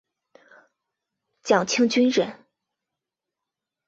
[1.43, 2.47] 蒋庆均人。